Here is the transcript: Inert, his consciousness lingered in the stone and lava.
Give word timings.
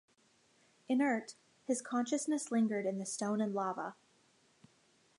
Inert, 0.89 1.35
his 1.63 1.79
consciousness 1.83 2.49
lingered 2.51 2.87
in 2.87 2.97
the 2.97 3.05
stone 3.05 3.39
and 3.39 3.53
lava. 3.53 3.93